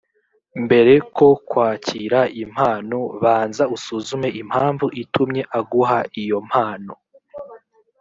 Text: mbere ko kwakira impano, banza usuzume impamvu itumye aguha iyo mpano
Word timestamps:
mbere 0.63 0.93
ko 1.15 1.27
kwakira 1.49 2.19
impano, 2.43 2.99
banza 3.23 3.63
usuzume 3.75 4.29
impamvu 4.41 4.85
itumye 5.01 5.41
aguha 5.59 5.99
iyo 6.21 6.39
mpano 6.49 6.93